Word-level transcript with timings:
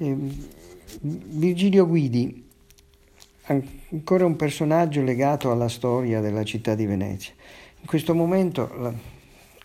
Eh, 0.00 0.16
Virgilio 1.00 1.86
Guidi, 1.86 2.46
ancora 3.90 4.24
un 4.24 4.36
personaggio 4.36 5.02
legato 5.02 5.50
alla 5.50 5.68
storia 5.68 6.20
della 6.20 6.44
città 6.44 6.76
di 6.76 6.86
Venezia. 6.86 7.32
In 7.80 7.86
questo 7.86 8.14
momento 8.14 8.94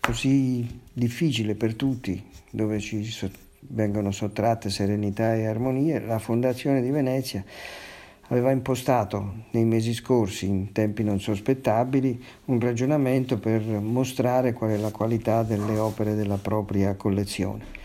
così 0.00 0.80
difficile 0.92 1.54
per 1.54 1.76
tutti, 1.76 2.20
dove 2.50 2.80
ci 2.80 3.08
vengono 3.60 4.10
sottratte 4.10 4.70
serenità 4.70 5.36
e 5.36 5.46
armonie, 5.46 6.00
la 6.00 6.18
Fondazione 6.18 6.82
di 6.82 6.90
Venezia 6.90 7.44
aveva 8.28 8.50
impostato 8.50 9.46
nei 9.52 9.64
mesi 9.64 9.94
scorsi, 9.94 10.46
in 10.46 10.72
tempi 10.72 11.04
non 11.04 11.20
sospettabili, 11.20 12.22
un 12.46 12.58
ragionamento 12.58 13.38
per 13.38 13.62
mostrare 13.62 14.52
qual 14.52 14.70
è 14.70 14.76
la 14.76 14.90
qualità 14.90 15.44
delle 15.44 15.78
opere 15.78 16.14
della 16.16 16.38
propria 16.38 16.94
collezione. 16.96 17.83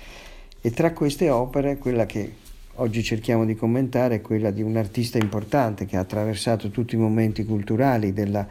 E 0.62 0.72
tra 0.72 0.92
queste 0.92 1.30
opere, 1.30 1.78
quella 1.78 2.06
che 2.06 2.34
oggi 2.76 3.02
cerchiamo 3.02 3.46
di 3.46 3.56
commentare 3.56 4.16
è 4.16 4.22
quella 4.22 4.52
di 4.52 4.62
un 4.62 4.76
artista 4.76 5.18
importante 5.18 5.86
che 5.86 5.96
ha 5.96 6.02
attraversato 6.02 6.70
tutti 6.70 6.96
i 6.96 6.98
momenti 6.98 7.46
culturali 7.46 8.12
della 8.12 8.46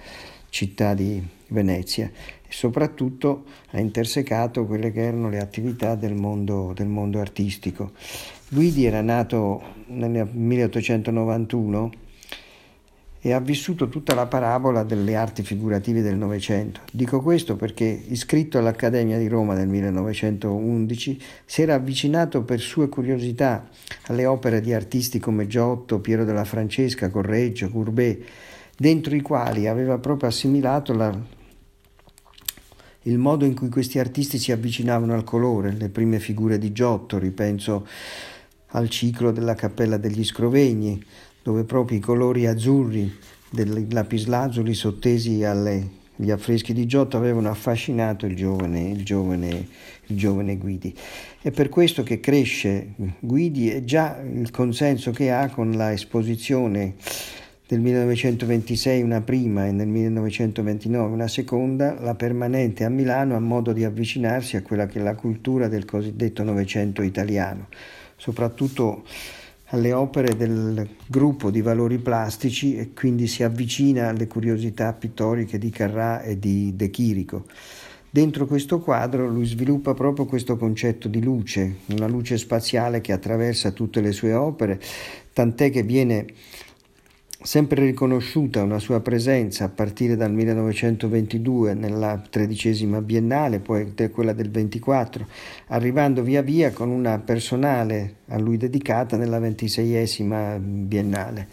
città 0.49 0.95
di 0.95 1.23
Venezia 1.49 2.07
e 2.07 2.49
soprattutto 2.49 3.45
ha 3.73 3.79
intersecato 3.79 4.65
quelle 4.65 4.91
che 4.91 5.03
erano 5.03 5.29
le 5.29 5.39
attività 5.39 5.97
del 5.97 6.15
mondo, 6.15 6.73
del 6.75 6.87
mondo 6.87 7.21
artistico. 7.21 7.93
Guidi 8.49 8.87
era 8.87 9.03
nato 9.03 9.63
nel 9.89 10.27
1891 10.33 12.07
e 13.21 13.33
ha 13.33 13.41
vissuto 13.41 13.89
tutta 13.89 14.15
la 14.15 14.27
parabola 14.27 14.85
delle 14.85 15.17
arti 15.17 15.43
figurative 15.43 16.03
del 16.03 16.17
Novecento. 16.17 16.81
Dico 16.93 17.21
questo 17.21 17.57
perché, 17.57 17.85
iscritto 17.85 18.59
all'Accademia 18.59 19.19
di 19.19 19.29
Roma 19.29 19.55
nel 19.55 19.69
1911, 19.69 21.23
si 21.45 21.63
era 21.63 21.75
avvicinato 21.75 22.43
per 22.43 22.61
sue 22.61 22.89
curiosità 22.89 23.69
alle 24.07 24.27
opere 24.27 24.61
di 24.61 24.73
artisti 24.73 25.19
come 25.19 25.47
Giotto, 25.47 26.01
Piero 26.01 26.25
della 26.25 26.45
Francesca, 26.45 27.11
Correggio, 27.11 27.71
Courbet, 27.71 28.25
dentro 28.77 29.15
i 29.15 29.21
quali 29.21 29.67
aveva 29.67 29.99
proprio 29.99 30.29
assimilato 30.29 30.95
la, 30.95 31.13
il 33.03 33.19
modo 33.19 33.45
in 33.45 33.55
cui 33.55 33.69
questi 33.69 33.99
artisti 33.99 34.39
si 34.39 34.53
avvicinavano 34.53 35.15
al 35.15 35.25
colore, 35.25 35.73
le 35.73 35.89
prime 35.89 36.21
figure 36.21 36.59
di 36.59 36.71
Giotto, 36.71 37.19
ripenso 37.19 37.87
al 38.73 38.89
ciclo 38.91 39.31
della 39.31 39.55
Cappella 39.55 39.97
degli 39.97 40.25
Scrovegni, 40.25 41.03
dove 41.49 41.65
proprio 41.65 41.97
i 41.97 42.01
colori 42.03 42.47
azzurri 42.47 43.11
del 43.49 43.87
lapislazuli 43.89 44.75
sottesi 44.75 45.43
agli 45.45 46.31
affreschi 46.31 46.75
di 46.75 46.85
Giotto 46.85 47.17
avevano 47.17 47.49
affascinato 47.49 48.27
il 48.27 48.37
giovane, 48.37 48.91
il, 48.91 49.03
giovane, 49.03 49.67
il 50.09 50.17
giovane 50.19 50.59
Guidi. 50.59 50.95
È 51.41 51.51
per 51.51 51.71
questo 51.71 52.03
che 52.03 52.21
cresce 52.21 52.89
Guidi 53.19 53.73
e 53.73 53.87
già 53.87 54.21
il 54.21 54.51
consenso 54.51 55.11
che 55.11 55.31
ha 55.31 55.49
con 55.49 55.73
la 55.73 55.91
esposizione 55.91 56.97
del 57.67 57.81
1926 57.81 59.01
una 59.01 59.23
prima 59.23 59.67
e 59.67 59.73
nel 59.73 59.89
1929 59.89 61.11
una 61.11 61.29
seconda, 61.29 61.99
la 61.99 62.15
permanente 62.15 62.85
a 62.85 62.91
Milano 62.91 63.37
a 63.37 63.41
modo 63.41 63.73
di 63.73 63.85
avvicinarsi 63.85 64.59
a 64.59 64.63
quella 64.63 64.85
che 64.85 64.99
è 64.99 65.03
la 65.03 65.15
cultura 65.15 65.67
del 65.67 65.87
cosiddetto 65.87 66.43
Novecento 66.43 67.01
italiano 67.01 67.69
soprattutto 68.19 69.05
alle 69.71 69.93
opere 69.93 70.37
del 70.37 70.89
gruppo 71.07 71.51
di 71.51 71.61
valori 71.61 71.99
plastici 71.99 72.77
e 72.77 72.93
quindi 72.95 73.27
si 73.27 73.43
avvicina 73.43 74.09
alle 74.09 74.27
curiosità 74.27 74.93
pittoriche 74.93 75.59
di 75.59 75.71
Carrà 75.71 76.23
e 76.23 76.39
di 76.39 76.75
De 76.75 76.91
Chirico. 76.91 77.45
Dentro 78.11 78.47
questo 78.47 78.81
quadro 78.81 79.29
lui 79.29 79.45
sviluppa 79.45 79.93
proprio 79.93 80.25
questo 80.25 80.57
concetto 80.57 81.09
di 81.09 81.23
luce, 81.23 81.81
una 81.89 82.07
luce 82.07 82.39
spaziale 82.39 83.03
che 83.03 83.13
attraversa 83.13 83.71
tutte 83.73 84.01
le 84.01 84.13
sue 84.13 84.33
opere, 84.33 84.81
tant'è 85.35 85.71
che 85.71 85.83
viene 85.83 86.25
sempre 87.41 87.85
riconosciuta 87.85 88.63
una 88.63 88.81
sua 88.81 89.01
presenza 89.01 89.65
a 89.65 89.69
partire 89.69 90.17
dal 90.17 90.33
1922 90.33 91.75
nella 91.75 92.21
tredicesima 92.29 93.01
biennale, 93.01 93.61
poi 93.61 93.95
quella 94.11 94.33
del 94.33 94.51
24, 94.51 95.27
arrivando 95.69 96.23
via 96.23 96.43
via 96.43 96.73
con 96.73 96.91
una 96.91 97.19
personale 97.21 98.17
a 98.29 98.39
lui 98.39 98.57
dedicata 98.57 99.17
nella 99.17 99.39
ventiseiesima 99.39 100.59
biennale. 100.59 101.49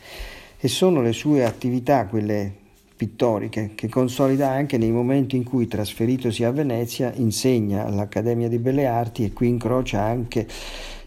E 0.57 0.67
sono 0.67 1.01
le 1.01 1.13
sue 1.13 1.45
attività, 1.45 2.07
quelle 2.07 2.63
pittoriche, 2.95 3.71
che 3.75 3.87
consolida 3.87 4.49
anche 4.49 4.77
nei 4.77 4.91
momenti 4.91 5.35
in 5.35 5.43
cui, 5.43 5.67
trasferitosi 5.67 6.43
a 6.43 6.51
Venezia, 6.51 7.11
insegna 7.15 7.85
all'Accademia 7.85 8.47
di 8.47 8.57
Belle 8.57 8.87
Arti 8.87 9.25
e 9.25 9.33
qui 9.33 9.49
incrocia 9.49 10.01
anche 10.01 10.47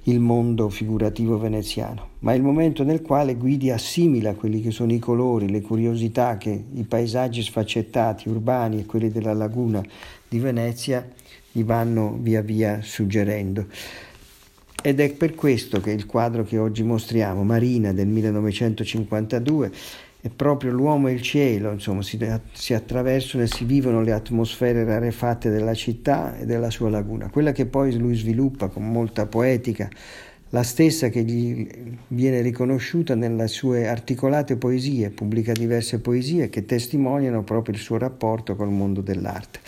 il 0.05 0.21
mondo 0.21 0.69
figurativo 0.69 1.39
veneziano, 1.39 2.09
ma 2.21 2.33
è 2.33 2.37
il 2.37 2.43
momento 2.43 2.85
nel 2.85 3.03
quale 3.03 3.37
Guidi 3.37 3.71
assimila 3.71 4.35
quelli 4.35 4.61
che 4.61 4.71
sono 4.71 4.93
i 4.93 4.99
colori, 4.99 5.51
le 5.51 5.61
curiosità 5.61 6.37
che 6.39 6.65
i 6.73 6.83
paesaggi 6.85 7.43
sfaccettati, 7.43 8.29
urbani 8.29 8.81
e 8.81 8.87
quelli 8.87 9.11
della 9.11 9.35
laguna 9.35 9.83
di 10.29 10.39
Venezia 10.39 11.07
gli 11.51 11.65
vanno 11.65 12.17
via 12.21 12.41
via 12.41 12.81
suggerendo. 12.83 13.67
Ed 14.81 15.01
è 15.01 15.13
per 15.13 15.35
questo 15.35 15.81
che 15.81 15.91
il 15.91 16.07
quadro 16.07 16.45
che 16.45 16.57
oggi 16.57 16.85
mostriamo, 16.85 17.43
Marina 17.43 17.93
del 17.93 18.07
1952, 18.07 19.73
è 20.21 20.31
proprio 20.31 20.73
l'uomo 20.73 21.09
e 21.09 21.13
il 21.13 21.23
cielo, 21.23 21.71
insomma, 21.71 22.03
si, 22.03 22.19
si, 22.53 22.75
attraversano 22.75 23.45
e 23.45 23.47
si 23.47 23.65
vivono 23.65 24.03
le 24.03 24.13
atmosfere 24.13 24.85
rarefatte 24.85 25.49
della 25.49 25.75
città 25.75 26.37
e 26.37 26.45
della 26.45 26.71
sua 26.71 26.91
laguna. 26.91 27.31
Quella 27.31 27.53
che 27.53 27.67
poi 27.67 27.97
lui 27.97 28.17
sviluppa 28.17 28.67
con 28.67 28.91
molta 28.91 29.27
poetica, 29.27 29.89
la 30.51 30.65
stessa 30.65 31.09
che 31.09 31.23
gli 31.23 31.69
viene 32.09 32.41
riconosciuta 32.41 33.15
nelle 33.15 33.47
sue 33.47 33.87
articolate 33.87 34.57
poesie, 34.57 35.11
pubblica 35.11 35.53
diverse 35.53 36.01
poesie 36.01 36.49
che 36.49 36.65
testimoniano 36.65 37.45
proprio 37.45 37.75
il 37.75 37.81
suo 37.81 37.99
rapporto 37.99 38.57
col 38.57 38.71
mondo 38.71 39.01
dell'arte 39.01 39.61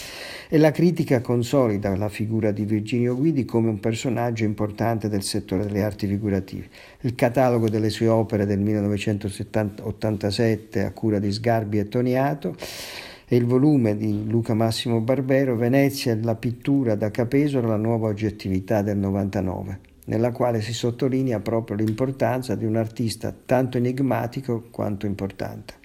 e 0.53 0.59
la 0.59 0.73
critica 0.73 1.21
consolida 1.21 1.95
la 1.95 2.09
figura 2.09 2.51
di 2.51 2.65
Virginio 2.65 3.15
Guidi 3.15 3.45
come 3.45 3.69
un 3.69 3.79
personaggio 3.79 4.43
importante 4.43 5.09
del 5.09 5.23
settore 5.23 5.65
delle 5.65 5.85
arti 5.85 6.09
figurative. 6.09 6.67
Il 7.03 7.15
catalogo 7.15 7.69
delle 7.69 7.89
sue 7.89 8.09
opere 8.09 8.47
del 8.47 8.59
1987 8.59 10.83
a 10.83 10.91
cura 10.91 11.21
di 11.21 11.31
Sgarbi 11.31 11.79
e 11.79 11.87
Toniato 11.87 12.57
e 13.29 13.37
il 13.37 13.45
volume 13.45 13.97
di 13.97 14.27
Luca 14.27 14.55
Massimo 14.55 15.01
Barbero 15.01 15.55
Venezia 15.55 16.19
la 16.21 16.35
pittura 16.35 16.97
da 16.97 17.13
Capesolo 17.13 17.69
la 17.69 17.77
nuova 17.77 18.09
oggettività 18.09 18.83
del 18.83 18.99
99 18.99 19.79
nella 20.07 20.33
quale 20.33 20.61
si 20.61 20.73
sottolinea 20.73 21.39
proprio 21.39 21.77
l'importanza 21.77 22.57
di 22.57 22.65
un 22.65 22.75
artista 22.75 23.33
tanto 23.47 23.77
enigmatico 23.77 24.65
quanto 24.73 25.07
importante. 25.07 25.80